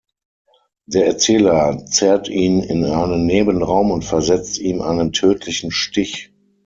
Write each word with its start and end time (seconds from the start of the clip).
Der 0.87 1.05
Erzähler 1.05 1.85
zerrt 1.85 2.27
ihn 2.27 2.63
in 2.63 2.83
einen 2.85 3.27
Nebenraum 3.27 3.91
und 3.91 4.03
versetzt 4.03 4.57
ihm 4.57 4.81
einen 4.81 5.11
tödlichen 5.13 5.69
Stich. 5.69 6.33